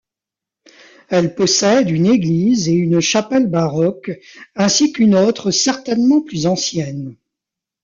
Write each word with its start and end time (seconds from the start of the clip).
Elle 1.09 1.35
possède 1.35 1.91
une 1.91 2.07
église 2.07 2.67
et 2.69 2.73
une 2.73 3.01
chapelle 3.01 3.45
baroques, 3.45 4.09
ainsi 4.55 4.91
qu'une 4.93 5.13
autre 5.13 5.51
certainement 5.51 6.21
plus 6.23 6.47
ancienne. 6.47 7.15